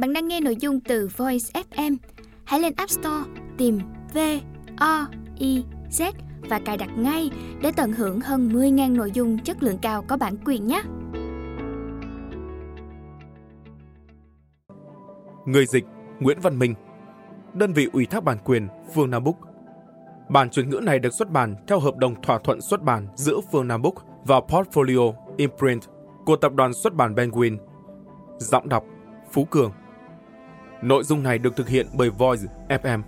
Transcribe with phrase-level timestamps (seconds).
[0.00, 1.96] Bạn đang nghe nội dung từ Voice FM.
[2.44, 3.78] Hãy lên App Store, tìm
[4.14, 4.18] V
[4.76, 5.06] O
[5.38, 6.12] I Z
[6.48, 7.30] và cài đặt ngay
[7.62, 10.82] để tận hưởng hơn 10.000 nội dung chất lượng cao có bản quyền nhé.
[15.46, 15.84] Người dịch
[16.20, 16.74] Nguyễn Văn Minh,
[17.54, 19.36] Đơn vị ủy thác bản quyền Phương Nam Book
[20.28, 23.40] Bản chuyển ngữ này được xuất bản theo hợp đồng thỏa thuận xuất bản giữa
[23.52, 23.94] Phương Nam Book
[24.24, 25.82] và Portfolio Imprint
[26.26, 27.58] của tập đoàn xuất bản Penguin.
[28.38, 28.84] Giọng đọc
[29.32, 29.72] Phú Cường
[30.82, 33.02] Nội dung này được thực hiện bởi Voice FM.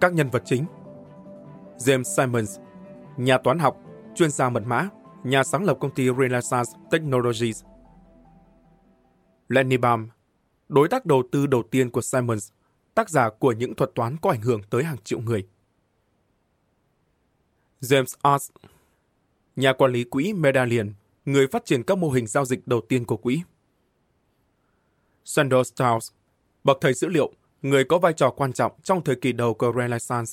[0.00, 0.64] Các nhân vật chính
[1.78, 2.58] James Simons,
[3.16, 3.76] nhà toán học,
[4.14, 4.88] chuyên gia mật mã,
[5.24, 7.64] nhà sáng lập công ty Renaissance Technologies.
[9.48, 10.08] Lenny Baum,
[10.68, 12.50] đối tác đầu tư đầu tiên của Simons,
[12.94, 15.46] tác giả của những thuật toán có ảnh hưởng tới hàng triệu người.
[17.80, 18.50] James Ars,
[19.56, 20.92] nhà quản lý quỹ Medallion,
[21.28, 23.42] người phát triển các mô hình giao dịch đầu tiên của quỹ.
[25.24, 26.12] Sandor Strauss,
[26.64, 29.72] bậc thầy dữ liệu, người có vai trò quan trọng trong thời kỳ đầu của
[29.76, 30.32] Renaissance.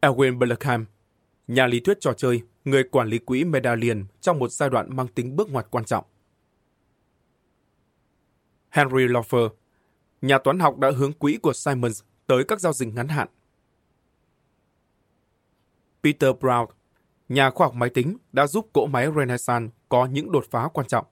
[0.00, 0.86] Erwin Blackham,
[1.48, 5.08] nhà lý thuyết trò chơi, người quản lý quỹ Medallion trong một giai đoạn mang
[5.08, 6.04] tính bước ngoặt quan trọng.
[8.70, 9.48] Henry Loffer,
[10.22, 13.28] nhà toán học đã hướng quỹ của Simons tới các giao dịch ngắn hạn.
[16.02, 16.66] Peter Brown,
[17.28, 20.86] nhà khoa học máy tính đã giúp cỗ máy Renaissance có những đột phá quan
[20.86, 21.06] trọng.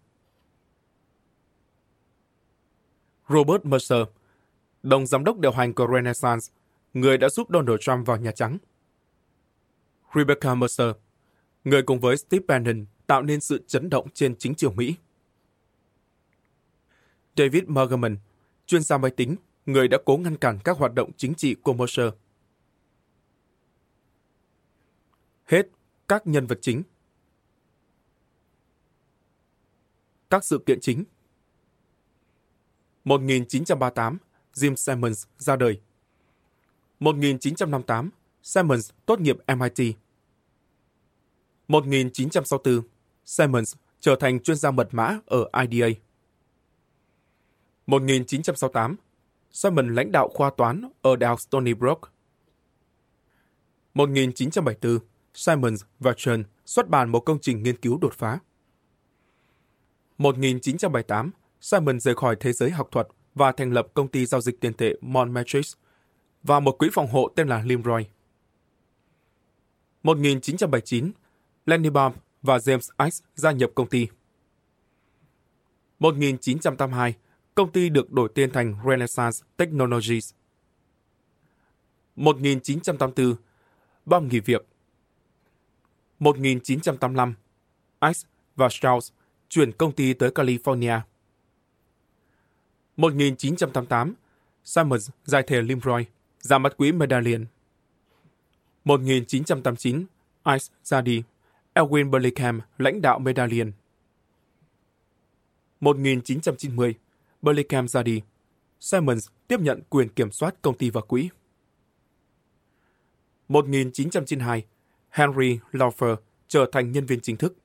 [3.29, 4.03] Robert Mercer,
[4.83, 6.47] đồng giám đốc điều hành của Renaissance,
[6.95, 8.59] người đã giúp Donald Trump vào Nhà Trắng.
[10.15, 10.91] Rebecca Mercer,
[11.65, 14.95] người cùng với Steve Bannon tạo nên sự chấn động trên chính trường Mỹ.
[17.37, 18.17] David Mergerman,
[18.67, 21.73] chuyên gia máy tính, người đã cố ngăn cản các hoạt động chính trị của
[21.73, 22.09] Mercer.
[25.45, 25.69] Hết
[26.13, 26.83] các nhân vật chính.
[30.31, 31.05] Các sự kiện chính
[33.05, 34.19] 1938,
[34.55, 35.81] Jim Simons ra đời.
[36.99, 38.11] 1958,
[38.43, 39.97] Simons tốt nghiệp MIT.
[41.69, 42.83] 1964,
[43.25, 45.89] Simons trở thành chuyên gia mật mã ở IDA.
[47.87, 48.97] 1968,
[49.51, 52.01] Simons lãnh đạo khoa toán ở Đại học Stony Brook.
[53.95, 58.39] 1974, Simons và Chen xuất bản một công trình nghiên cứu đột phá.
[60.19, 64.61] 1978, Simon rời khỏi thế giới học thuật và thành lập công ty giao dịch
[64.61, 65.75] tiền tệ Monmetrics
[66.43, 68.07] và một quỹ phòng hộ tên là Limroy.
[70.03, 71.13] 1979,
[71.67, 74.07] Lenny Baum và James Ice gia nhập công ty.
[75.99, 77.15] 1982,
[77.55, 80.35] công ty được đổi tên thành Renaissance Technologies.
[82.17, 83.35] 1984,
[84.07, 84.67] Baum nghỉ việc
[86.23, 87.35] 1985,
[88.01, 89.13] Ice và Strauss
[89.49, 91.01] chuyển công ty tới California.
[92.97, 94.15] 1988,
[94.65, 96.05] Simons giải thể Limroy,
[96.41, 97.47] ra mắt quỹ Medallion.
[98.85, 100.05] 1989,
[100.45, 101.23] Ice ra đi,
[101.75, 103.73] Elwin Burlingham lãnh đạo Medallion.
[105.81, 106.95] 1990,
[107.43, 108.23] Burlingham ra đi,
[108.81, 111.29] Simons tiếp nhận quyền kiểm soát công ty và quỹ.
[113.49, 114.65] 1992,
[115.13, 116.17] Henry Laufer
[116.49, 117.57] trở thành nhân viên chính thức.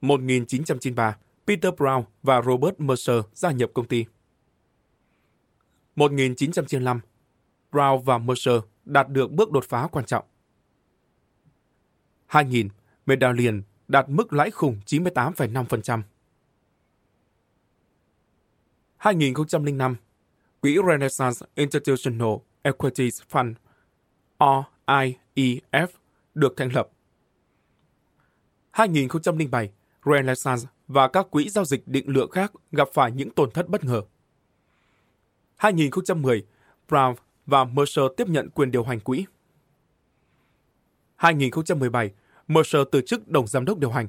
[0.00, 4.04] 1993, Peter Brown và Robert Mercer gia nhập công ty.
[5.96, 7.00] 1995,
[7.72, 10.24] Brown và Mercer đạt được bước đột phá quan trọng.
[12.26, 12.68] 2000,
[13.06, 16.02] Medallion đạt mức lãi khủng 98,5%.
[18.96, 19.96] 2005,
[20.60, 23.54] Quỹ Renaissance Institutional Equities Fund
[24.88, 25.88] IEF
[26.34, 26.88] được thành lập.
[28.70, 29.72] 2007,
[30.04, 33.84] Renaissance và các quỹ giao dịch định lượng khác gặp phải những tổn thất bất
[33.84, 34.02] ngờ.
[35.56, 36.46] 2010,
[36.88, 37.14] Brown
[37.46, 39.24] và Mercer tiếp nhận quyền điều hành quỹ.
[41.16, 42.14] 2017,
[42.48, 44.06] Mercer từ chức đồng giám đốc điều hành.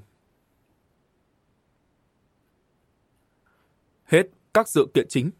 [4.04, 4.24] Hết
[4.54, 5.31] các sự kiện chính.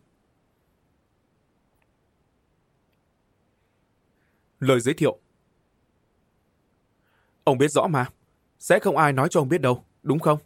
[4.60, 5.20] Lời giới thiệu
[7.50, 8.06] Ông biết rõ mà,
[8.60, 10.40] sẽ không ai nói cho ông biết đâu, đúng không?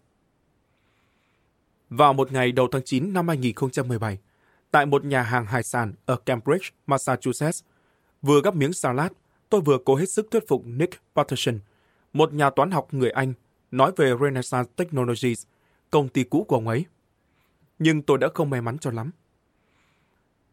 [1.89, 4.17] Vào một ngày đầu tháng 9 năm 2017,
[4.71, 7.63] tại một nhà hàng hải sản ở Cambridge, Massachusetts,
[8.21, 9.11] vừa gắp miếng salad,
[9.49, 11.59] tôi vừa cố hết sức thuyết phục Nick Patterson,
[12.13, 13.33] một nhà toán học người Anh,
[13.71, 15.43] nói về Renaissance Technologies,
[15.89, 16.85] công ty cũ của ông ấy.
[17.79, 19.11] Nhưng tôi đã không may mắn cho lắm.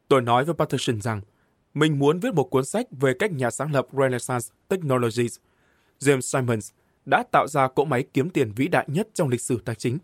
[0.08, 1.20] Tôi nói với Patterson rằng
[1.74, 5.36] mình muốn viết một cuốn sách về cách nhà sáng lập Renaissance Technologies,
[6.00, 6.70] James Simons,
[7.04, 9.98] đã tạo ra cỗ máy kiếm tiền vĩ đại nhất trong lịch sử tài chính.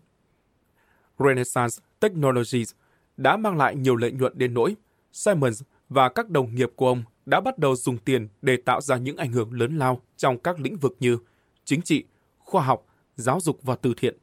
[1.19, 2.71] Renaissance Technologies
[3.17, 4.75] đã mang lại nhiều lợi nhuận đến nỗi
[5.11, 8.97] Simons và các đồng nghiệp của ông đã bắt đầu dùng tiền để tạo ra
[8.97, 11.17] những ảnh hưởng lớn lao trong các lĩnh vực như
[11.65, 12.03] chính trị,
[12.39, 12.85] khoa học,
[13.15, 14.17] giáo dục và từ thiện.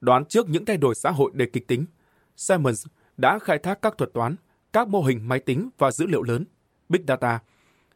[0.00, 1.84] Đoán trước những thay đổi xã hội đầy kịch tính,
[2.36, 2.86] Simons
[3.16, 4.36] đã khai thác các thuật toán,
[4.72, 6.44] các mô hình máy tính và dữ liệu lớn,
[6.88, 7.40] Big Data,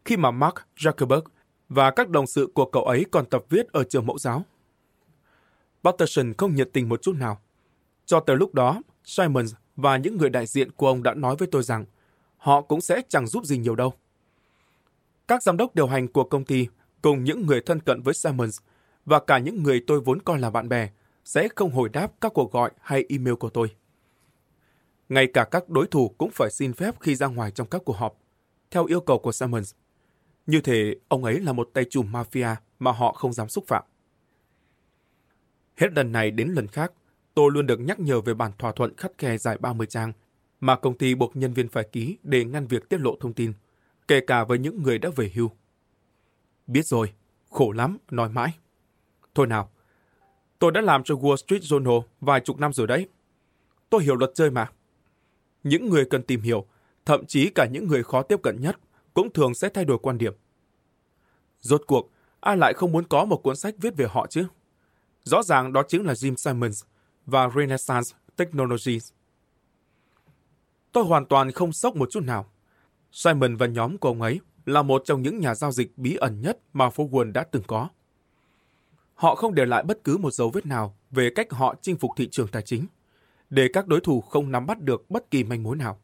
[0.05, 1.23] khi mà Mark Zuckerberg
[1.69, 4.45] và các đồng sự của cậu ấy còn tập viết ở trường mẫu giáo.
[5.85, 7.41] Patterson không nhiệt tình một chút nào.
[8.07, 11.49] Cho tới lúc đó, Simons và những người đại diện của ông đã nói với
[11.53, 11.85] tôi rằng
[12.37, 13.93] họ cũng sẽ chẳng giúp gì nhiều đâu.
[15.29, 16.69] Các giám đốc điều hành của công ty
[17.03, 18.59] cùng những người thân cận với Simons
[19.05, 20.89] và cả những người tôi vốn coi là bạn bè
[21.25, 23.71] sẽ không hồi đáp các cuộc gọi hay email của tôi.
[25.09, 27.97] Ngay cả các đối thủ cũng phải xin phép khi ra ngoài trong các cuộc
[27.97, 28.19] họp,
[28.71, 29.75] theo yêu cầu của Simons.
[30.47, 33.85] Như thể ông ấy là một tay trùm mafia mà họ không dám xúc phạm.
[35.77, 36.93] Hết lần này đến lần khác,
[37.35, 40.13] tôi luôn được nhắc nhở về bản thỏa thuận khắt khe dài 30 trang
[40.61, 43.53] mà công ty buộc nhân viên phải ký để ngăn việc tiết lộ thông tin,
[44.09, 45.51] kể cả với những người đã về hưu.
[46.67, 47.13] Biết rồi,
[47.51, 48.53] khổ lắm, nói mãi.
[49.35, 49.71] Thôi nào,
[50.59, 53.09] tôi đã làm cho Wall Street Journal vài chục năm rồi đấy.
[53.91, 54.71] Tôi hiểu luật chơi mà.
[55.63, 56.67] Những người cần tìm hiểu,
[57.05, 58.77] thậm chí cả những người khó tiếp cận nhất,
[59.17, 60.35] cũng thường sẽ thay đổi quan điểm.
[61.61, 62.11] Rốt cuộc,
[62.41, 64.47] ai lại không muốn có một cuốn sách viết về họ chứ?
[65.23, 66.85] Rõ ràng đó chính là Jim Simons
[67.27, 69.13] và Renaissance Technologies.
[70.93, 72.47] Tôi hoàn toàn không sốc một chút nào.
[73.13, 76.41] Simon và nhóm của ông ấy là một trong những nhà giao dịch bí ẩn
[76.41, 77.89] nhất mà phố Wall đã từng có.
[79.15, 82.11] Họ không để lại bất cứ một dấu vết nào về cách họ chinh phục
[82.17, 82.87] thị trường tài chính,
[83.51, 86.01] để các đối thủ không nắm bắt được bất kỳ manh mối nào.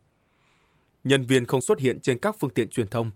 [1.05, 3.11] Nhân viên không xuất hiện trên các phương tiện truyền thông,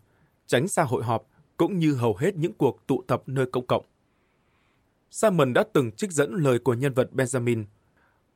[0.47, 3.85] tránh xa hội họp cũng như hầu hết những cuộc tụ tập nơi công cộng.
[5.11, 7.65] Simon đã từng trích dẫn lời của nhân vật Benjamin,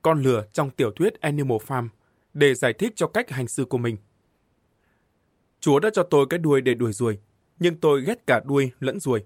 [0.02, 1.88] con lừa trong tiểu thuyết Animal Farm,
[2.34, 3.96] để giải thích cho cách hành xử của mình.
[5.60, 7.18] Chúa đã cho tôi cái đuôi để đuổi ruồi,
[7.58, 9.24] nhưng tôi ghét cả đuôi lẫn ruồi.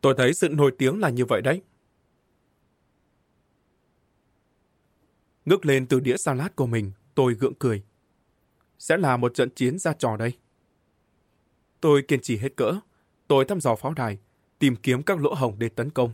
[0.00, 1.62] Tôi thấy sự nổi tiếng là như vậy đấy.
[5.44, 7.82] Ngước lên từ đĩa salad của mình, tôi gượng cười.
[8.78, 10.32] Sẽ là một trận chiến ra trò đây.
[11.80, 12.74] Tôi kiên trì hết cỡ.
[13.28, 14.18] Tôi thăm dò pháo đài,
[14.58, 16.12] tìm kiếm các lỗ hổng để tấn công.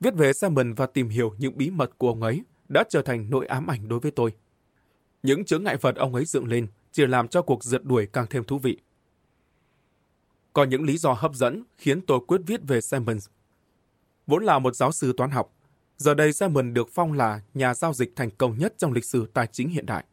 [0.00, 3.30] Viết về Simon và tìm hiểu những bí mật của ông ấy đã trở thành
[3.30, 4.32] nỗi ám ảnh đối với tôi.
[5.22, 8.26] Những chướng ngại vật ông ấy dựng lên chỉ làm cho cuộc rượt đuổi càng
[8.30, 8.78] thêm thú vị.
[10.52, 13.28] Có những lý do hấp dẫn khiến tôi quyết viết về Simons.
[14.26, 15.54] Vốn là một giáo sư toán học,
[15.96, 19.26] giờ đây Simon được phong là nhà giao dịch thành công nhất trong lịch sử
[19.34, 20.04] tài chính hiện đại.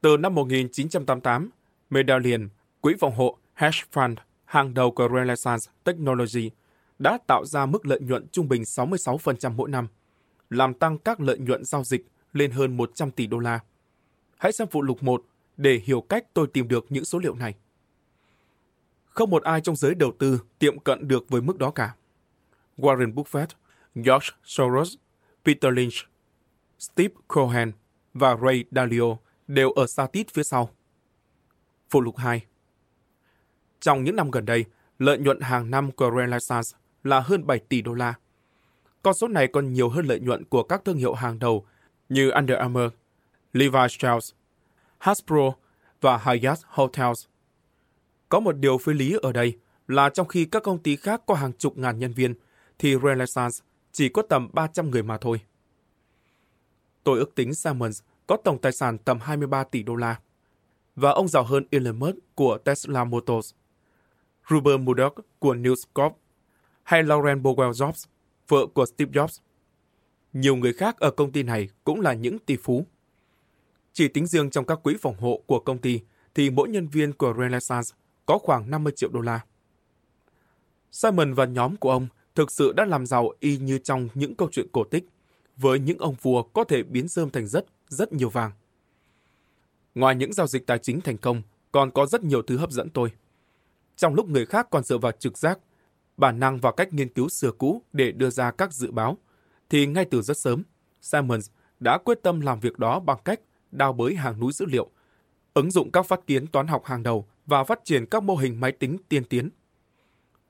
[0.00, 1.50] Từ năm 1988,
[1.90, 2.48] Medallion,
[2.80, 4.14] quỹ phòng hộ Hedge Fund
[4.44, 6.50] hàng đầu của Renaissance Technology
[6.98, 9.88] đã tạo ra mức lợi nhuận trung bình 66% mỗi năm,
[10.50, 13.60] làm tăng các lợi nhuận giao dịch lên hơn 100 tỷ đô la.
[14.38, 15.24] Hãy xem phụ lục 1
[15.56, 17.54] để hiểu cách tôi tìm được những số liệu này.
[19.04, 21.94] Không một ai trong giới đầu tư tiệm cận được với mức đó cả.
[22.78, 23.46] Warren Buffett,
[23.94, 24.94] George Soros,
[25.44, 25.94] Peter Lynch,
[26.78, 27.72] Steve Cohen
[28.14, 29.16] và Ray Dalio
[29.50, 30.70] đều ở xa tít phía sau.
[31.90, 32.44] Phụ lục 2
[33.80, 34.64] Trong những năm gần đây,
[34.98, 36.68] lợi nhuận hàng năm của Renaissance
[37.04, 38.14] là hơn 7 tỷ đô la.
[39.02, 41.66] Con số này còn nhiều hơn lợi nhuận của các thương hiệu hàng đầu
[42.08, 42.92] như Under Armour,
[43.52, 44.32] Levi Strauss,
[44.98, 45.52] Hasbro
[46.00, 47.26] và Hyatt Hotels.
[48.28, 51.34] Có một điều phi lý ở đây là trong khi các công ty khác có
[51.34, 52.34] hàng chục ngàn nhân viên,
[52.78, 53.56] thì Renaissance
[53.92, 55.40] chỉ có tầm 300 người mà thôi.
[57.04, 60.20] Tôi ước tính Simmons có tổng tài sản tầm 23 tỷ đô la,
[60.96, 63.54] và ông giàu hơn Elon Musk của Tesla Motors,
[64.50, 66.16] Rupert Murdoch của News Corp,
[66.82, 68.06] hay Lauren Bowell Jobs,
[68.48, 69.40] vợ của Steve Jobs.
[70.32, 72.86] Nhiều người khác ở công ty này cũng là những tỷ phú.
[73.92, 76.00] Chỉ tính riêng trong các quỹ phòng hộ của công ty
[76.34, 77.88] thì mỗi nhân viên của Renaissance
[78.26, 79.40] có khoảng 50 triệu đô la.
[80.90, 84.48] Simon và nhóm của ông thực sự đã làm giàu y như trong những câu
[84.52, 85.04] chuyện cổ tích,
[85.56, 88.52] với những ông vua có thể biến rơm thành rất, rất nhiều vàng.
[89.94, 91.42] Ngoài những giao dịch tài chính thành công,
[91.72, 93.12] còn có rất nhiều thứ hấp dẫn tôi.
[93.96, 95.58] Trong lúc người khác còn dựa vào trực giác,
[96.16, 99.18] bản năng và cách nghiên cứu xưa cũ để đưa ra các dự báo,
[99.70, 100.62] thì ngay từ rất sớm,
[101.00, 104.90] Simons đã quyết tâm làm việc đó bằng cách đào bới hàng núi dữ liệu,
[105.54, 108.60] ứng dụng các phát kiến toán học hàng đầu và phát triển các mô hình
[108.60, 109.50] máy tính tiên tiến.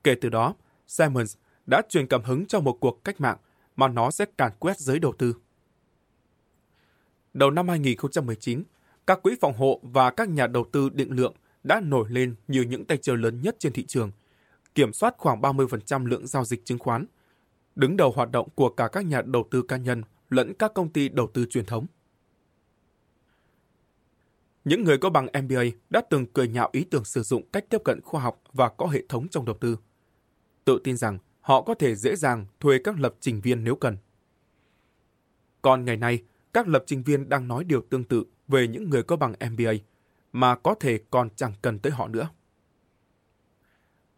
[0.04, 0.54] Kể từ đó,
[0.86, 3.36] Simons đã truyền cảm hứng cho một cuộc cách mạng
[3.76, 5.34] mà nó sẽ càn quét giới đầu tư.
[7.34, 8.62] Đầu năm 2019,
[9.06, 11.34] các quỹ phòng hộ và các nhà đầu tư định lượng
[11.64, 14.10] đã nổi lên như những tay chơi lớn nhất trên thị trường,
[14.74, 17.06] kiểm soát khoảng 30% lượng giao dịch chứng khoán,
[17.74, 20.88] đứng đầu hoạt động của cả các nhà đầu tư cá nhân lẫn các công
[20.88, 21.86] ty đầu tư truyền thống.
[24.64, 27.78] Những người có bằng MBA đã từng cười nhạo ý tưởng sử dụng cách tiếp
[27.84, 29.76] cận khoa học và có hệ thống trong đầu tư.
[30.64, 33.96] Tự tin rằng họ có thể dễ dàng thuê các lập trình viên nếu cần.
[35.62, 36.22] Còn ngày nay,
[36.52, 39.72] các lập trình viên đang nói điều tương tự về những người có bằng MBA,
[40.32, 42.28] mà có thể còn chẳng cần tới họ nữa.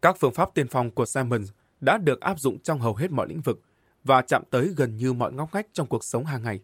[0.01, 3.27] Các phương pháp tiên phong của Simons đã được áp dụng trong hầu hết mọi
[3.27, 3.61] lĩnh vực
[4.03, 6.59] và chạm tới gần như mọi ngóc ngách trong cuộc sống hàng ngày.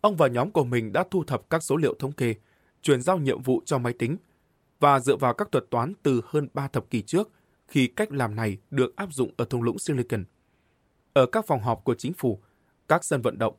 [0.00, 2.34] Ông và nhóm của mình đã thu thập các số liệu thống kê,
[2.82, 4.16] chuyển giao nhiệm vụ cho máy tính
[4.80, 7.30] và dựa vào các thuật toán từ hơn 3 thập kỷ trước
[7.68, 10.24] khi cách làm này được áp dụng ở thung lũng Silicon.
[11.12, 12.40] Ở các phòng họp của chính phủ,
[12.88, 13.54] các sân vận động,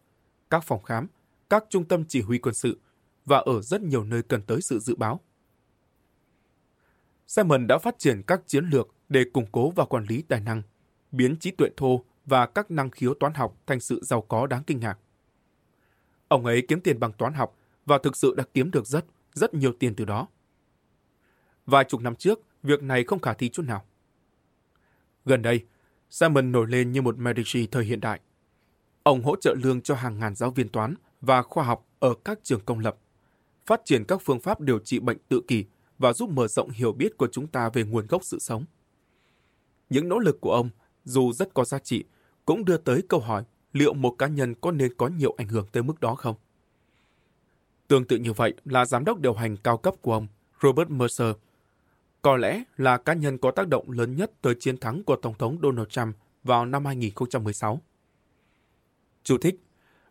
[0.50, 1.08] các phòng khám,
[1.50, 2.80] các trung tâm chỉ huy quân sự
[3.25, 5.20] và ở rất nhiều nơi cần tới sự dự báo.
[7.28, 10.62] Simon đã phát triển các chiến lược để củng cố và quản lý tài năng,
[11.12, 14.64] biến trí tuệ thô và các năng khiếu toán học thành sự giàu có đáng
[14.64, 14.98] kinh ngạc.
[16.28, 19.54] Ông ấy kiếm tiền bằng toán học và thực sự đã kiếm được rất, rất
[19.54, 20.28] nhiều tiền từ đó.
[21.66, 23.86] Vài chục năm trước, việc này không khả thi chút nào.
[25.25, 25.66] Gần đây,
[26.10, 28.20] Simon nổi lên như một Medici thời hiện đại.
[29.06, 32.40] Ông hỗ trợ lương cho hàng ngàn giáo viên toán và khoa học ở các
[32.44, 32.98] trường công lập,
[33.66, 35.66] phát triển các phương pháp điều trị bệnh tự kỷ
[35.98, 38.66] và giúp mở rộng hiểu biết của chúng ta về nguồn gốc sự sống.
[39.90, 40.70] Những nỗ lực của ông,
[41.04, 42.04] dù rất có giá trị,
[42.46, 43.44] cũng đưa tới câu hỏi
[43.74, 46.36] liệu một cá nhân có nên có nhiều ảnh hưởng tới mức đó không?
[47.88, 50.28] Tương tự như vậy là giám đốc điều hành cao cấp của ông,
[50.62, 51.36] Robert Mercer,
[52.22, 55.38] có lẽ là cá nhân có tác động lớn nhất tới chiến thắng của Tổng
[55.40, 57.82] thống Donald Trump vào năm 2016.
[59.25, 59.55] Chủ thích,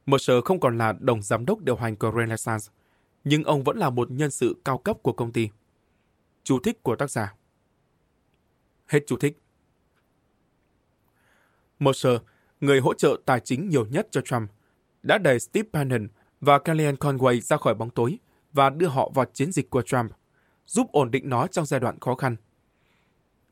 [0.06, 2.64] Mercer không còn là đồng giám đốc điều hành của Renaissance,
[3.24, 5.48] nhưng ông vẫn là một nhân sự cao cấp của công ty.
[6.42, 7.34] Chú thích của tác giả
[8.86, 9.38] Hết chú thích.
[11.78, 12.20] Mercer,
[12.60, 14.50] người hỗ trợ tài chính nhiều nhất cho Trump,
[15.02, 16.08] đã đẩy Steve Bannon
[16.40, 18.18] và Kellyanne Conway ra khỏi bóng tối
[18.52, 20.10] và đưa họ vào chiến dịch của Trump,
[20.66, 22.36] giúp ổn định nó trong giai đoạn khó khăn.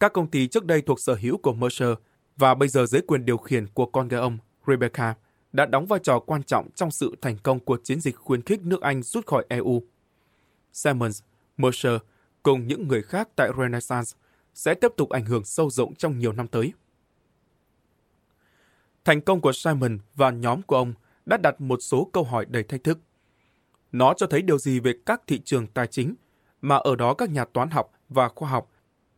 [0.01, 1.91] Các công ty trước đây thuộc sở hữu của Mercer
[2.37, 5.15] và bây giờ dưới quyền điều khiển của con gái ông, Rebecca,
[5.53, 8.61] đã đóng vai trò quan trọng trong sự thành công của chiến dịch khuyến khích
[8.61, 9.83] nước Anh rút khỏi EU.
[10.73, 11.23] Simons,
[11.57, 12.01] Mercer
[12.43, 14.11] cùng những người khác tại Renaissance
[14.55, 16.73] sẽ tiếp tục ảnh hưởng sâu rộng trong nhiều năm tới.
[19.05, 20.95] Thành công của Simon và nhóm của ông
[21.27, 22.99] đã đặt một số câu hỏi đầy thách thức.
[23.93, 26.15] Nó cho thấy điều gì về các thị trường tài chính
[26.63, 28.71] mà ở đó các nhà toán học và khoa học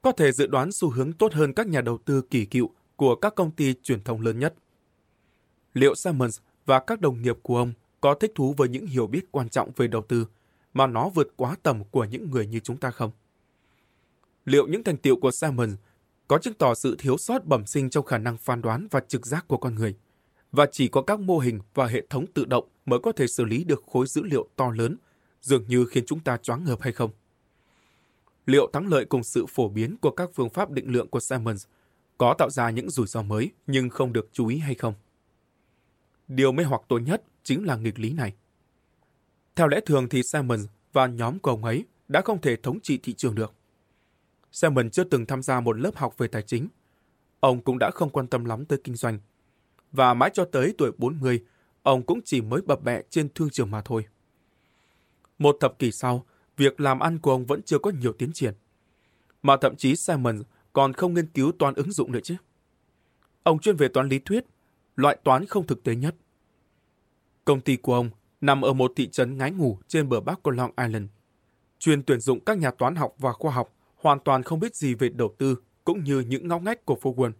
[0.02, 3.14] có thể dự đoán xu hướng tốt hơn các nhà đầu tư kỳ cựu của
[3.16, 4.54] các công ty truyền thông lớn nhất.
[5.74, 9.26] Liệu Simons và các đồng nghiệp của ông có thích thú với những hiểu biết
[9.30, 10.26] quan trọng về đầu tư
[10.74, 13.10] mà nó vượt quá tầm của những người như chúng ta không?
[14.44, 15.74] Liệu những thành tiệu của Simons
[16.28, 19.26] có chứng tỏ sự thiếu sót bẩm sinh trong khả năng phán đoán và trực
[19.26, 19.94] giác của con người?
[20.52, 23.44] Và chỉ có các mô hình và hệ thống tự động mới có thể xử
[23.44, 24.96] lý được khối dữ liệu to lớn,
[25.40, 27.10] dường như khiến chúng ta choáng ngợp hay không?
[28.46, 31.66] Liệu thắng lợi cùng sự phổ biến của các phương pháp định lượng của Simons
[32.18, 34.94] có tạo ra những rủi ro mới nhưng không được chú ý hay không?
[36.28, 38.34] Điều mê hoặc tôi nhất chính là nghịch lý này.
[39.56, 40.58] Theo lẽ thường thì Simon
[40.92, 43.52] và nhóm của ông ấy đã không thể thống trị thị trường được.
[44.52, 46.68] Simon chưa từng tham gia một lớp học về tài chính.
[47.40, 49.18] Ông cũng đã không quan tâm lắm tới kinh doanh.
[49.92, 51.44] Và mãi cho tới tuổi 40,
[51.82, 54.06] ông cũng chỉ mới bập bẹ trên thương trường mà thôi.
[55.38, 56.26] Một thập kỷ sau,
[56.56, 58.54] việc làm ăn của ông vẫn chưa có nhiều tiến triển.
[59.42, 62.36] Mà thậm chí Simon còn không nghiên cứu toán ứng dụng nữa chứ.
[63.42, 64.44] Ông chuyên về toán lý thuyết
[64.96, 66.14] loại toán không thực tế nhất.
[67.44, 68.10] Công ty của ông
[68.40, 71.06] nằm ở một thị trấn ngái ngủ trên bờ bắc của Long Island,
[71.78, 74.94] chuyên tuyển dụng các nhà toán học và khoa học hoàn toàn không biết gì
[74.94, 77.32] về đầu tư cũng như những ngóc ngách của phố quân.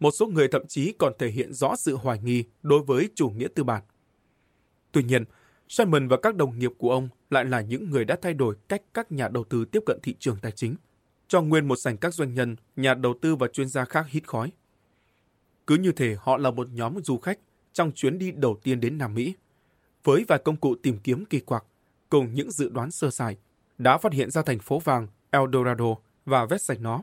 [0.00, 3.28] Một số người thậm chí còn thể hiện rõ sự hoài nghi đối với chủ
[3.28, 3.82] nghĩa tư bản.
[4.92, 5.24] Tuy nhiên,
[5.68, 8.82] Simon và các đồng nghiệp của ông lại là những người đã thay đổi cách
[8.94, 10.76] các nhà đầu tư tiếp cận thị trường tài chính,
[11.28, 14.28] cho nguyên một sảnh các doanh nhân, nhà đầu tư và chuyên gia khác hít
[14.28, 14.52] khói.
[15.66, 17.38] Cứ như thể họ là một nhóm du khách
[17.72, 19.34] trong chuyến đi đầu tiên đến Nam Mỹ.
[20.04, 21.64] Với vài công cụ tìm kiếm kỳ quặc,
[22.08, 23.36] cùng những dự đoán sơ sài,
[23.78, 25.94] đã phát hiện ra thành phố vàng El Dorado
[26.24, 27.02] và vét sạch nó,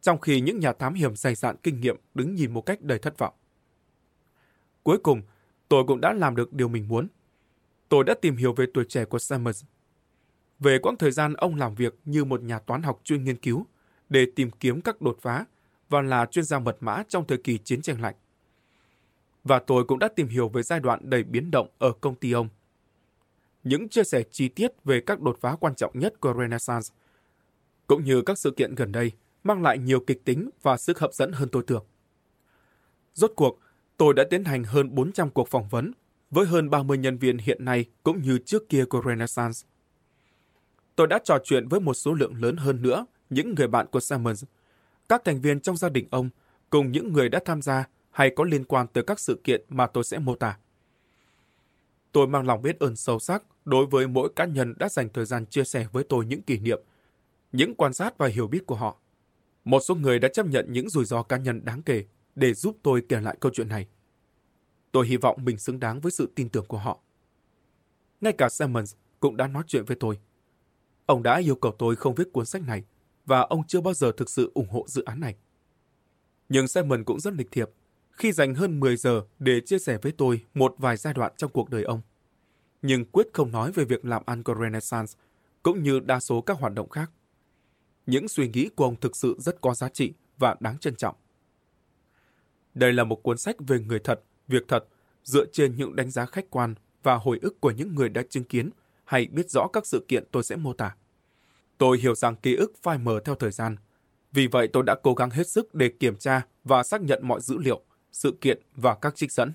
[0.00, 2.98] trong khi những nhà thám hiểm dày dạn kinh nghiệm đứng nhìn một cách đầy
[2.98, 3.34] thất vọng.
[4.82, 5.22] Cuối cùng,
[5.68, 7.08] tôi cũng đã làm được điều mình muốn.
[7.88, 9.64] Tôi đã tìm hiểu về tuổi trẻ của Summers.
[10.58, 13.66] Về quãng thời gian ông làm việc như một nhà toán học chuyên nghiên cứu
[14.08, 15.44] để tìm kiếm các đột phá
[15.92, 18.14] và là chuyên gia mật mã trong thời kỳ chiến tranh lạnh.
[19.44, 22.32] Và tôi cũng đã tìm hiểu về giai đoạn đầy biến động ở công ty
[22.32, 22.48] ông.
[23.64, 26.88] Những chia sẻ chi tiết về các đột phá quan trọng nhất của Renaissance,
[27.86, 29.12] cũng như các sự kiện gần đây
[29.44, 31.84] mang lại nhiều kịch tính và sức hấp dẫn hơn tôi tưởng.
[33.14, 33.58] Rốt cuộc,
[33.96, 35.92] tôi đã tiến hành hơn 400 cuộc phỏng vấn
[36.30, 39.58] với hơn 30 nhân viên hiện nay cũng như trước kia của Renaissance.
[40.96, 44.00] Tôi đã trò chuyện với một số lượng lớn hơn nữa những người bạn của
[44.00, 44.44] Simons
[45.12, 46.30] các thành viên trong gia đình ông,
[46.70, 49.86] cùng những người đã tham gia hay có liên quan tới các sự kiện mà
[49.86, 50.58] tôi sẽ mô tả.
[52.12, 55.24] Tôi mang lòng biết ơn sâu sắc đối với mỗi cá nhân đã dành thời
[55.24, 56.80] gian chia sẻ với tôi những kỷ niệm,
[57.52, 58.96] những quan sát và hiểu biết của họ.
[59.64, 62.04] Một số người đã chấp nhận những rủi ro cá nhân đáng kể
[62.34, 63.86] để giúp tôi kể lại câu chuyện này.
[64.92, 66.98] Tôi hy vọng mình xứng đáng với sự tin tưởng của họ.
[68.20, 70.18] Ngay cả Simmons cũng đã nói chuyện với tôi.
[71.06, 72.84] Ông đã yêu cầu tôi không viết cuốn sách này
[73.26, 75.34] và ông chưa bao giờ thực sự ủng hộ dự án này.
[76.48, 77.70] Nhưng Simon cũng rất lịch thiệp
[78.12, 81.50] khi dành hơn 10 giờ để chia sẻ với tôi một vài giai đoạn trong
[81.50, 82.00] cuộc đời ông.
[82.82, 85.12] Nhưng quyết không nói về việc làm ăn của Renaissance,
[85.62, 87.10] cũng như đa số các hoạt động khác.
[88.06, 91.14] Những suy nghĩ của ông thực sự rất có giá trị và đáng trân trọng.
[92.74, 94.84] Đây là một cuốn sách về người thật, việc thật,
[95.24, 98.44] dựa trên những đánh giá khách quan và hồi ức của những người đã chứng
[98.44, 98.70] kiến
[99.04, 100.96] hay biết rõ các sự kiện tôi sẽ mô tả.
[101.82, 103.76] Tôi hiểu rằng ký ức phai mờ theo thời gian.
[104.32, 107.40] Vì vậy tôi đã cố gắng hết sức để kiểm tra và xác nhận mọi
[107.40, 109.52] dữ liệu, sự kiện và các trích dẫn.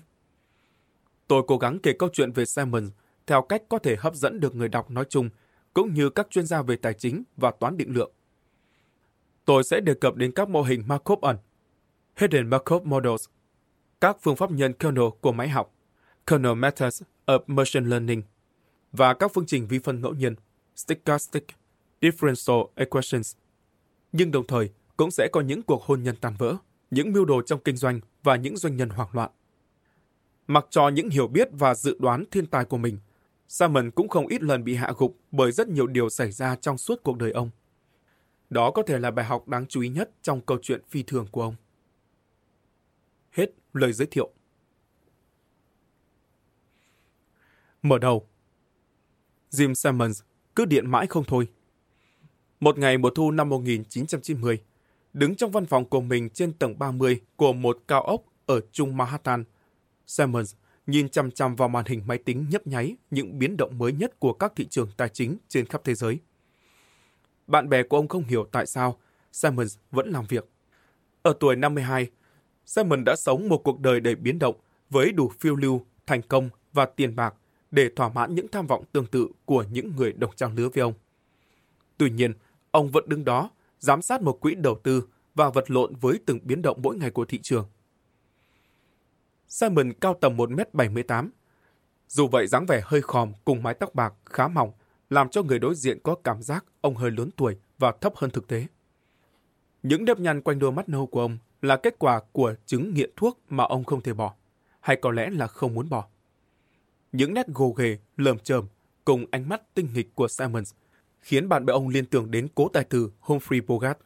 [1.28, 2.90] Tôi cố gắng kể câu chuyện về Simon
[3.26, 5.30] theo cách có thể hấp dẫn được người đọc nói chung,
[5.74, 8.12] cũng như các chuyên gia về tài chính và toán định lượng.
[9.44, 11.36] Tôi sẽ đề cập đến các mô hình Markov ẩn,
[12.16, 13.24] Hidden Markov Models,
[14.00, 15.74] các phương pháp nhân kernel của máy học,
[16.26, 18.22] kernel methods of machine learning,
[18.92, 20.34] và các phương trình vi phân ngẫu nhiên,
[20.76, 21.46] stochastic
[22.00, 23.36] differential equations.
[24.12, 26.56] Nhưng đồng thời cũng sẽ có những cuộc hôn nhân tan vỡ,
[26.90, 29.30] những mưu đồ trong kinh doanh và những doanh nhân hoảng loạn.
[30.46, 32.98] Mặc cho những hiểu biết và dự đoán thiên tài của mình,
[33.48, 36.78] Salmon cũng không ít lần bị hạ gục bởi rất nhiều điều xảy ra trong
[36.78, 37.50] suốt cuộc đời ông.
[38.50, 41.26] Đó có thể là bài học đáng chú ý nhất trong câu chuyện phi thường
[41.30, 41.54] của ông.
[43.30, 44.30] Hết lời giới thiệu.
[47.82, 48.28] Mở đầu
[49.50, 50.22] Jim Simmons
[50.54, 51.48] cứ điện mãi không thôi.
[52.60, 54.58] Một ngày mùa thu năm 1990,
[55.12, 58.96] đứng trong văn phòng của mình trên tầng 30 của một cao ốc ở Trung
[58.96, 59.44] Manhattan,
[60.06, 60.54] Simmons
[60.86, 64.20] nhìn chăm chăm vào màn hình máy tính nhấp nháy những biến động mới nhất
[64.20, 66.18] của các thị trường tài chính trên khắp thế giới.
[67.46, 68.98] Bạn bè của ông không hiểu tại sao
[69.32, 70.48] Simmons vẫn làm việc.
[71.22, 72.10] Ở tuổi 52,
[72.66, 74.56] Simon đã sống một cuộc đời đầy biến động
[74.90, 77.34] với đủ phiêu lưu, thành công và tiền bạc
[77.70, 80.82] để thỏa mãn những tham vọng tương tự của những người đồng trang lứa với
[80.82, 80.94] ông.
[81.98, 82.32] Tuy nhiên,
[82.70, 86.38] ông vẫn đứng đó, giám sát một quỹ đầu tư và vật lộn với từng
[86.42, 87.66] biến động mỗi ngày của thị trường.
[89.48, 91.28] Simon cao tầm 1m78.
[92.08, 94.72] Dù vậy dáng vẻ hơi khòm cùng mái tóc bạc khá mỏng,
[95.10, 98.30] làm cho người đối diện có cảm giác ông hơi lớn tuổi và thấp hơn
[98.30, 98.66] thực tế.
[99.82, 103.10] Những nếp nhăn quanh đôi mắt nâu của ông là kết quả của chứng nghiện
[103.16, 104.34] thuốc mà ông không thể bỏ,
[104.80, 106.06] hay có lẽ là không muốn bỏ.
[107.12, 108.66] Những nét gồ ghề, lờm chờm
[109.04, 110.74] cùng ánh mắt tinh nghịch của Simons
[111.20, 113.98] khiến bạn bè ông liên tưởng đến cố tài tử Humphrey Bogart.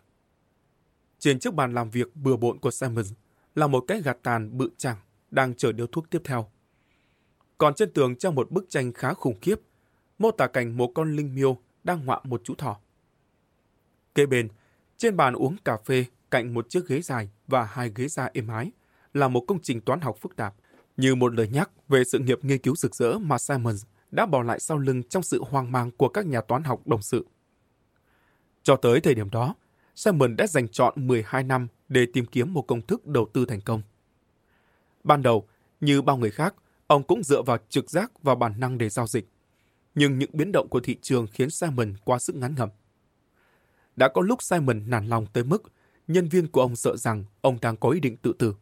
[1.19, 3.05] Trên chiếc bàn làm việc bừa bộn của Simon
[3.55, 4.97] là một cái gạt tàn bự chẳng
[5.31, 6.51] đang chờ điếu thuốc tiếp theo.
[7.59, 9.61] Còn trên tường treo một bức tranh khá khủng khiếp,
[10.19, 12.81] mô tả cảnh một con linh miêu đang ngoạ một chú thỏ.
[14.15, 14.49] Kế bên,
[14.97, 18.49] trên bàn uống cà phê cạnh một chiếc ghế dài và hai ghế da êm
[18.49, 18.71] ái
[19.15, 20.55] là một công trình toán học phức tạp,
[20.97, 24.43] như một lời nhắc về sự nghiệp nghiên cứu rực rỡ mà Simons đã bỏ
[24.43, 27.27] lại sau lưng trong sự hoang mang của các nhà toán học đồng sự.
[28.63, 29.55] Cho tới thời điểm đó,
[29.95, 33.61] Simon đã dành chọn 12 năm để tìm kiếm một công thức đầu tư thành
[33.61, 33.83] công.
[35.05, 35.49] Ban đầu,
[35.81, 36.55] như bao người khác,
[36.87, 39.29] ông cũng dựa vào trực giác và bản năng để giao dịch.
[39.95, 42.69] Nhưng những biến động của thị trường khiến Simon quá sức ngắn ngầm.
[43.97, 45.63] Đã có lúc Simon nản lòng tới mức
[46.09, 48.55] nhân viên của ông sợ rằng ông đang có ý định tự tử.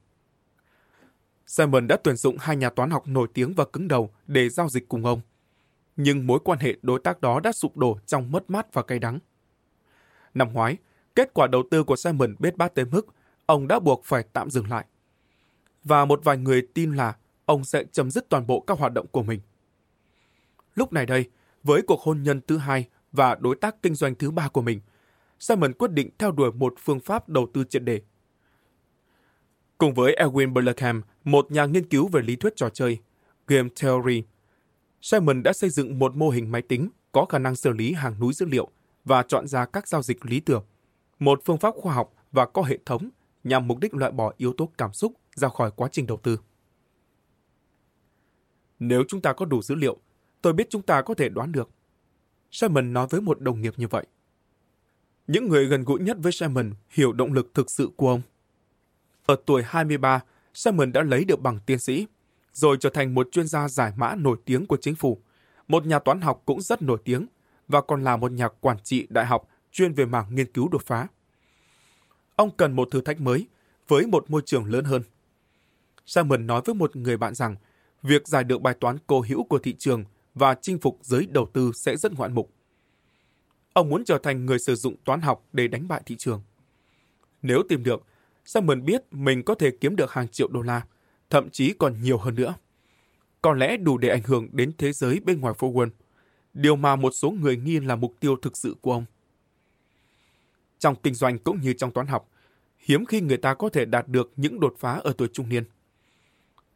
[1.47, 4.69] Simon đã tuyển dụng hai nhà toán học nổi tiếng và cứng đầu để giao
[4.69, 5.21] dịch cùng ông.
[5.97, 8.99] Nhưng mối quan hệ đối tác đó đã sụp đổ trong mất mát và cay
[8.99, 9.19] đắng.
[10.35, 10.77] Năm ngoái,
[11.15, 13.07] kết quả đầu tư của Simon bết bát tới mức
[13.47, 14.85] ông đã buộc phải tạm dừng lại.
[15.85, 19.07] Và một vài người tin là ông sẽ chấm dứt toàn bộ các hoạt động
[19.07, 19.41] của mình.
[20.75, 21.31] Lúc này đây,
[21.63, 24.81] với cuộc hôn nhân thứ hai và đối tác kinh doanh thứ ba của mình,
[25.39, 28.01] Simon quyết định theo đuổi một phương pháp đầu tư triệt đề.
[29.79, 32.99] Cùng với Erwin Berlecam, một nhà nghiên cứu về lý thuyết trò chơi,
[33.47, 34.23] Game Theory,
[35.01, 38.21] Simon đã xây dựng một mô hình máy tính có khả năng xử lý hàng
[38.21, 38.69] núi dữ liệu
[39.05, 40.65] và chọn ra các giao dịch lý tưởng,
[41.19, 43.11] một phương pháp khoa học và có hệ thống
[43.45, 46.41] nhằm mục đích loại bỏ yếu tố cảm xúc ra khỏi quá trình đầu tư.
[48.79, 49.97] Nếu chúng ta có đủ dữ liệu,
[50.43, 51.71] tôi biết chúng ta có thể đoán được.
[52.51, 54.07] Simon nói với một đồng nghiệp như vậy.
[55.27, 58.23] Những người gần gũi nhất với Simon hiểu động lực thực sự của ông.
[59.27, 60.21] Ở tuổi 23,
[60.55, 62.07] Simon đã lấy được bằng tiến sĩ,
[62.53, 65.23] rồi trở thành một chuyên gia giải mã nổi tiếng của chính phủ,
[65.69, 67.27] một nhà toán học cũng rất nổi tiếng,
[67.69, 70.83] và còn là một nhà quản trị đại học chuyên về mảng nghiên cứu đột
[70.87, 71.07] phá.
[72.37, 73.47] Ông cần một thử thách mới,
[73.89, 75.03] với một môi trường lớn hơn.
[76.07, 77.57] Simon nói với một người bạn rằng,
[78.03, 81.51] việc giải được bài toán cố hữu của thị trường và chinh phục giới đầu
[81.53, 82.51] tư sẽ rất ngoạn mục.
[83.73, 86.43] Ông muốn trở thành người sử dụng toán học để đánh bại thị trường.
[87.43, 88.03] Nếu tìm được,
[88.45, 90.83] Simon biết mình có thể kiếm được hàng triệu đô la,
[91.31, 92.55] thậm chí còn nhiều hơn nữa.
[93.43, 95.91] Có lẽ đủ để ảnh hưởng đến thế giới bên ngoài phố quân,
[96.55, 99.05] điều mà một số người nghi là mục tiêu thực sự của ông.
[100.79, 102.29] Trong kinh doanh cũng như trong toán học,
[102.79, 105.65] hiếm khi người ta có thể đạt được những đột phá ở tuổi trung niên.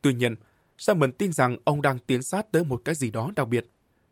[0.03, 0.35] Tuy nhiên,
[0.79, 3.67] Simon tin rằng ông đang tiến sát tới một cái gì đó đặc biệt,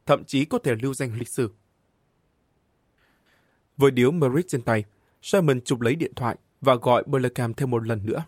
[0.07, 1.51] thậm chí có thể lưu danh lịch sử.
[3.77, 4.85] Với điếu Merit trên tay,
[5.23, 8.25] Simon chụp lấy điện thoại và gọi Burlecam thêm một lần nữa.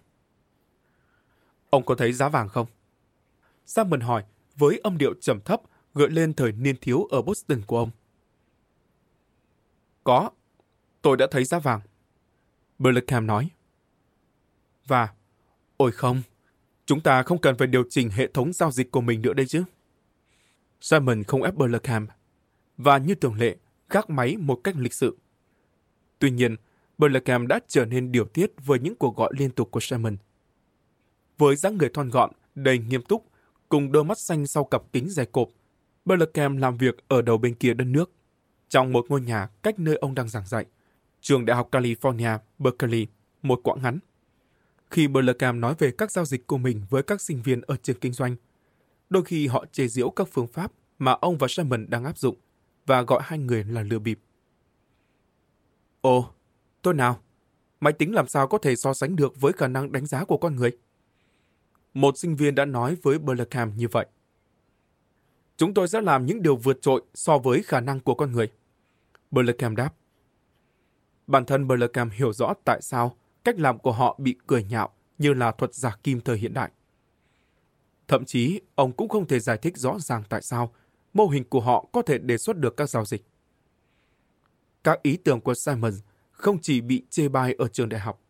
[1.75, 2.67] Ông có thấy giá vàng không?
[3.67, 4.25] Salmon hỏi
[4.57, 5.61] với âm điệu trầm thấp
[5.95, 7.91] gợi lên thời niên thiếu ở Boston của ông.
[10.05, 10.31] Có,
[11.03, 11.81] tôi đã thấy giá vàng.
[12.79, 13.51] Burlecam nói.
[14.87, 15.09] Và,
[15.77, 16.23] ôi không,
[16.87, 19.47] chúng ta không cần phải điều chỉnh hệ thống giao dịch của mình nữa đây
[19.47, 19.65] chứ.
[20.81, 22.07] Simon không ép Burlecam,
[22.77, 23.57] và như thường lệ,
[23.91, 25.17] gác máy một cách lịch sự.
[26.19, 26.57] Tuy nhiên,
[26.99, 30.17] Burlecam đã trở nên điều tiết với những cuộc gọi liên tục của Simon.
[31.39, 33.27] Với dáng người thon gọn, đầy nghiêm túc,
[33.69, 35.49] cùng đôi mắt xanh sau cặp kính dày cộp,
[36.05, 38.11] Burlecam làm việc ở đầu bên kia đất nước,
[38.69, 40.67] trong một ngôi nhà cách nơi ông đang giảng dạy,
[41.21, 43.07] trường Đại học California, Berkeley,
[43.43, 43.99] một quãng ngắn.
[44.91, 47.99] Khi Burlecam nói về các giao dịch của mình với các sinh viên ở trường
[48.01, 48.37] kinh doanh,
[49.11, 52.37] đôi khi họ chê giễu các phương pháp mà ông và Simon đang áp dụng
[52.87, 54.19] và gọi hai người là lừa bịp.
[56.01, 56.31] Ồ,
[56.83, 57.21] tôi nào?
[57.81, 60.37] Máy tính làm sao có thể so sánh được với khả năng đánh giá của
[60.37, 60.71] con người?
[61.95, 64.07] Một sinh viên đã nói với Burlecam như vậy.
[65.57, 68.53] Chúng tôi sẽ làm những điều vượt trội so với khả năng của con người.
[69.31, 69.95] Burlecam đáp.
[71.27, 75.35] Bản thân Burlecam hiểu rõ tại sao cách làm của họ bị cười nhạo như
[75.35, 76.71] là thuật giả kim thời hiện đại.
[78.09, 80.75] Thậm chí, ông cũng không thể giải thích rõ ràng tại sao
[81.15, 83.25] mô hình của họ có thể đề xuất được các giao dịch.
[84.85, 85.93] Các ý tưởng của Simon
[86.31, 88.21] không chỉ bị chê bai ở trường đại học.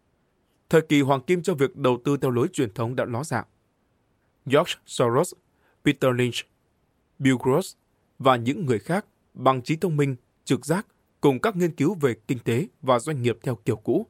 [0.69, 3.45] Thời kỳ hoàng kim cho việc đầu tư theo lối truyền thống đã ló dạng.
[4.47, 5.33] George Soros,
[5.85, 6.35] Peter Lynch,
[7.19, 7.77] Bill Gross
[8.19, 10.87] và những người khác bằng trí thông minh, trực giác
[11.21, 14.07] cùng các nghiên cứu về kinh tế và doanh nghiệp theo kiểu cũ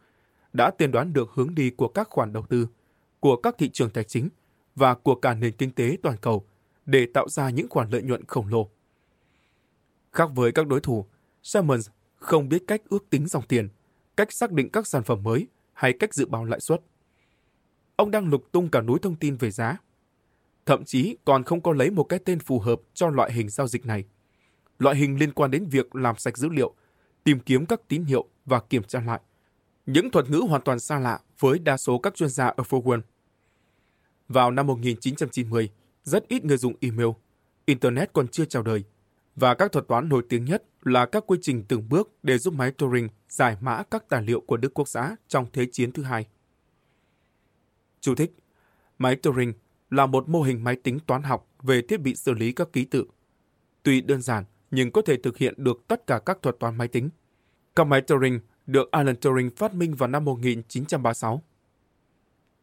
[0.52, 2.66] đã tiên đoán được hướng đi của các khoản đầu tư,
[3.20, 4.28] của các thị trường tài chính
[4.74, 6.46] và của cả nền kinh tế toàn cầu
[6.86, 8.70] để tạo ra những khoản lợi nhuận khổng lồ.
[10.12, 11.06] Khác với các đối thủ,
[11.42, 13.68] Simmons không biết cách ước tính dòng tiền,
[14.16, 16.80] cách xác định các sản phẩm mới hay cách dự báo lãi suất.
[17.96, 19.76] Ông đang lục tung cả núi thông tin về giá.
[20.66, 23.66] Thậm chí còn không có lấy một cái tên phù hợp cho loại hình giao
[23.66, 24.04] dịch này.
[24.78, 26.74] Loại hình liên quan đến việc làm sạch dữ liệu,
[27.24, 29.20] tìm kiếm các tín hiệu và kiểm tra lại.
[29.86, 33.00] Những thuật ngữ hoàn toàn xa lạ với đa số các chuyên gia ở Forward.
[34.28, 35.70] Vào năm 1990,
[36.04, 37.08] rất ít người dùng email,
[37.64, 38.84] Internet còn chưa chào đời,
[39.36, 42.54] và các thuật toán nổi tiếng nhất là các quy trình từng bước để giúp
[42.54, 46.02] máy Turing giải mã các tài liệu của Đức Quốc xã trong Thế chiến thứ
[46.02, 46.26] hai.
[48.00, 48.32] Chú thích
[48.98, 49.52] Máy Turing
[49.96, 52.84] là một mô hình máy tính toán học về thiết bị xử lý các ký
[52.84, 53.04] tự.
[53.82, 56.88] Tuy đơn giản, nhưng có thể thực hiện được tất cả các thuật toán máy
[56.88, 57.10] tính.
[57.76, 61.42] Các máy Turing được Alan Turing phát minh vào năm 1936.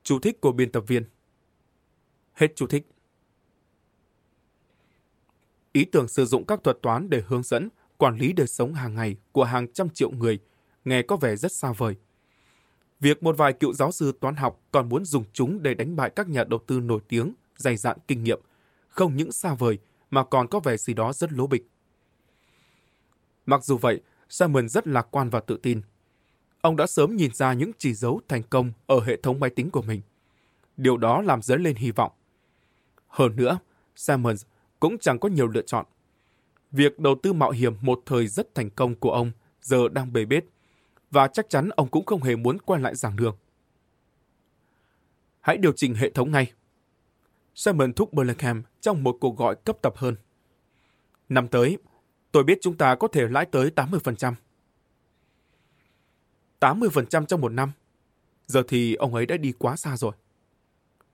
[0.03, 1.03] Chú thích của biên tập viên
[2.33, 2.87] Hết chú thích.
[5.71, 8.95] Ý tưởng sử dụng các thuật toán để hướng dẫn, quản lý đời sống hàng
[8.95, 10.39] ngày của hàng trăm triệu người
[10.85, 11.95] nghe có vẻ rất xa vời.
[13.01, 16.09] Việc một vài cựu giáo sư toán học còn muốn dùng chúng để đánh bại
[16.15, 18.39] các nhà đầu tư nổi tiếng, dày dạn kinh nghiệm,
[18.87, 19.77] không những xa vời
[20.11, 21.67] mà còn có vẻ gì đó rất lố bịch.
[23.45, 25.81] Mặc dù vậy, Simon rất lạc quan và tự tin.
[26.61, 29.69] Ông đã sớm nhìn ra những chỉ dấu thành công ở hệ thống máy tính
[29.69, 30.01] của mình.
[30.77, 32.11] Điều đó làm dấy lên hy vọng.
[33.07, 33.59] Hơn nữa,
[33.95, 34.35] Simon
[34.79, 35.85] cũng chẳng có nhiều lựa chọn.
[36.71, 40.25] Việc đầu tư mạo hiểm một thời rất thành công của ông giờ đang bề
[40.25, 40.43] bết,
[41.11, 43.37] và chắc chắn ông cũng không hề muốn quay lại giảng đường.
[45.39, 46.51] Hãy điều chỉnh hệ thống ngay.
[47.55, 50.15] Simon thúc Burlingham trong một cuộc gọi cấp tập hơn.
[51.29, 51.77] Năm tới,
[52.31, 54.33] tôi biết chúng ta có thể lãi tới 80%.
[56.59, 57.71] 80% trong một năm.
[58.47, 60.13] Giờ thì ông ấy đã đi quá xa rồi.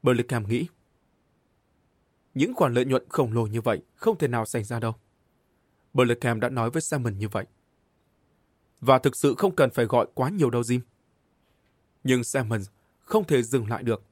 [0.03, 0.67] Burlingham nghĩ.
[2.33, 4.93] Những khoản lợi nhuận khổng lồ như vậy không thể nào xảy ra đâu.
[5.93, 7.45] Burlingham đã nói với Simon như vậy
[8.81, 10.79] và thực sự không cần phải gọi quá nhiều đâu Jim.
[12.03, 14.03] Nhưng Simmons không thể dừng lại được.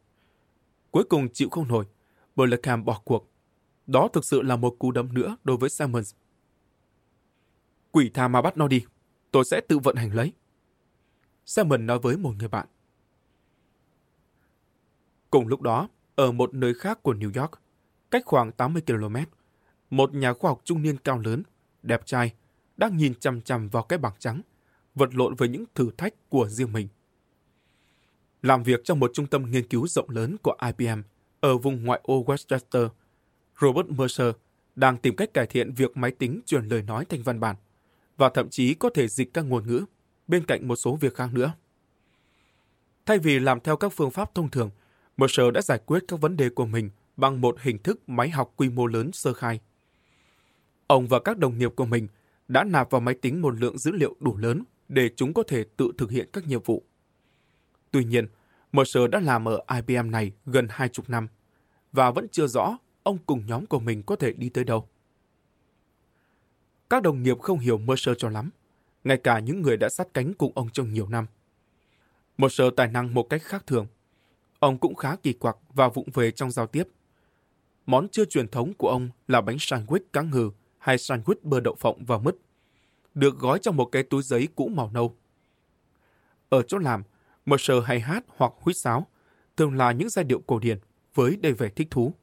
[0.91, 1.85] Cuối cùng chịu không nổi,
[2.35, 3.29] Berlecam bỏ cuộc.
[3.87, 6.13] Đó thực sự là một cú đấm nữa đối với Simmons.
[7.91, 8.85] Quỷ tha mà bắt nó đi,
[9.31, 10.33] tôi sẽ tự vận hành lấy.
[11.45, 12.67] Simmons nói với một người bạn.
[15.29, 17.51] Cùng lúc đó, ở một nơi khác của New York,
[18.11, 19.15] cách khoảng 80 km,
[19.89, 21.43] một nhà khoa học trung niên cao lớn,
[21.83, 22.33] đẹp trai,
[22.77, 24.41] đang nhìn chằm chằm vào cái bảng trắng,
[24.95, 26.87] vật lộn với những thử thách của riêng mình.
[28.41, 31.01] Làm việc trong một trung tâm nghiên cứu rộng lớn của IBM
[31.39, 32.89] ở vùng ngoại ô Westchester,
[33.61, 34.35] Robert Mercer
[34.75, 37.55] đang tìm cách cải thiện việc máy tính truyền lời nói thành văn bản
[38.17, 39.85] và thậm chí có thể dịch các ngôn ngữ
[40.27, 41.53] bên cạnh một số việc khác nữa.
[43.05, 44.69] Thay vì làm theo các phương pháp thông thường,
[45.17, 48.53] Mercer đã giải quyết các vấn đề của mình bằng một hình thức máy học
[48.55, 49.59] quy mô lớn sơ khai.
[50.87, 52.07] Ông và các đồng nghiệp của mình
[52.47, 55.63] đã nạp vào máy tính một lượng dữ liệu đủ lớn để chúng có thể
[55.77, 56.83] tự thực hiện các nhiệm vụ.
[57.91, 58.27] Tuy nhiên,
[58.71, 61.27] Mercer đã làm ở IBM này gần hai chục năm
[61.91, 64.87] và vẫn chưa rõ ông cùng nhóm của mình có thể đi tới đâu.
[66.89, 68.49] Các đồng nghiệp không hiểu Mercer cho lắm,
[69.03, 71.25] ngay cả những người đã sát cánh cùng ông trong nhiều năm.
[72.37, 73.87] Mercer tài năng một cách khác thường.
[74.59, 76.83] Ông cũng khá kỳ quặc và vụng về trong giao tiếp.
[77.85, 81.75] Món chưa truyền thống của ông là bánh sandwich cá ngừ hay sandwich bơ đậu
[81.75, 82.35] phộng và mứt,
[83.15, 85.15] được gói trong một cái túi giấy cũ màu nâu.
[86.49, 87.03] Ở chỗ làm,
[87.45, 89.07] Mercer hay hát hoặc huýt sáo,
[89.57, 90.79] thường là những giai điệu cổ điển
[91.13, 92.13] với đầy vẻ thích thú.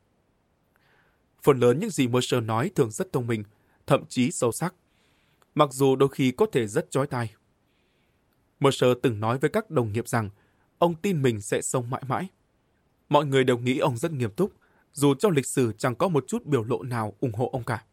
[1.42, 3.44] Phần lớn những gì Mercer nói thường rất thông minh,
[3.87, 4.74] thậm chí sâu sắc,
[5.55, 7.35] mặc dù đôi khi có thể rất chói tai.
[8.61, 10.31] Mercer từng nói với các đồng nghiệp rằng
[10.78, 12.28] ông tin mình sẽ sống mãi mãi.
[13.09, 14.52] Mọi người đều nghĩ ông rất nghiêm túc,
[14.92, 17.85] dù trong lịch sử chẳng có một chút biểu lộ nào ủng hộ ông cả.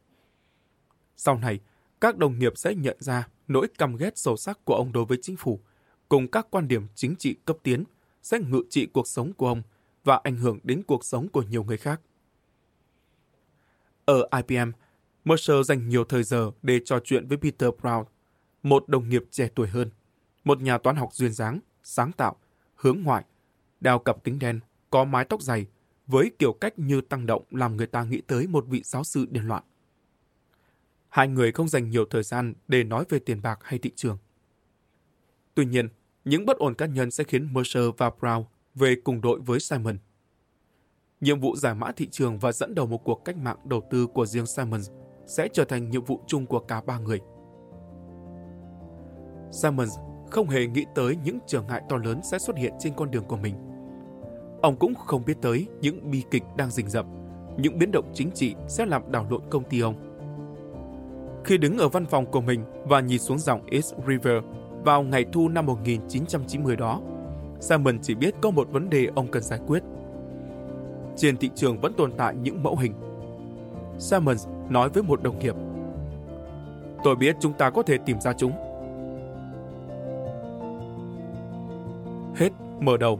[1.17, 1.59] Sau này,
[2.01, 5.17] các đồng nghiệp sẽ nhận ra nỗi căm ghét sâu sắc của ông đối với
[5.21, 5.59] chính phủ,
[6.09, 7.83] cùng các quan điểm chính trị cấp tiến
[8.23, 9.61] sẽ ngự trị cuộc sống của ông
[10.03, 12.01] và ảnh hưởng đến cuộc sống của nhiều người khác.
[14.05, 14.71] Ở IBM,
[15.25, 18.03] Mercer dành nhiều thời giờ để trò chuyện với Peter Brown,
[18.63, 19.89] một đồng nghiệp trẻ tuổi hơn,
[20.43, 22.35] một nhà toán học duyên dáng, sáng tạo,
[22.75, 23.23] hướng ngoại,
[23.81, 24.59] đeo cặp kính đen,
[24.89, 25.67] có mái tóc dày,
[26.07, 29.25] với kiểu cách như tăng động làm người ta nghĩ tới một vị giáo sư
[29.29, 29.63] điên loạn.
[31.09, 34.17] Hai người không dành nhiều thời gian để nói về tiền bạc hay thị trường.
[35.55, 35.89] Tuy nhiên,
[36.25, 38.43] những bất ổn cá nhân sẽ khiến Mercer và Brown
[38.75, 39.97] về cùng đội với Simon.
[41.21, 44.07] Nhiệm vụ giải mã thị trường và dẫn đầu một cuộc cách mạng đầu tư
[44.07, 44.81] của riêng Simon
[45.27, 47.19] sẽ trở thành nhiệm vụ chung của cả ba người.
[49.51, 49.87] Simon
[50.31, 53.23] không hề nghĩ tới những trở ngại to lớn sẽ xuất hiện trên con đường
[53.23, 53.55] của mình.
[54.61, 57.05] Ông cũng không biết tới những bi kịch đang rình rập,
[57.57, 60.08] những biến động chính trị sẽ làm đảo lộn công ty ông.
[61.43, 64.43] Khi đứng ở văn phòng của mình và nhìn xuống dòng East River
[64.83, 67.01] vào ngày thu năm 1990 đó,
[67.59, 69.83] Simon chỉ biết có một vấn đề ông cần giải quyết.
[71.15, 72.93] Trên thị trường vẫn tồn tại những mẫu hình.
[73.97, 74.35] Simon
[74.69, 75.55] nói với một đồng nghiệp.
[77.03, 78.51] Tôi biết chúng ta có thể tìm ra chúng.
[82.35, 82.49] Hết
[82.79, 83.19] mở đầu.